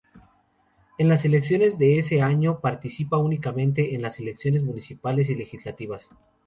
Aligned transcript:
En 0.97 1.09
las 1.09 1.25
elecciones 1.25 1.77
de 1.77 1.99
ese 1.99 2.23
año 2.23 2.59
participa 2.59 3.17
únicamente 3.19 3.93
en 3.93 4.01
las 4.01 4.17
elecciones 4.17 4.63
municipales 4.63 5.29
y 5.29 5.35
legislativas. 5.35 6.09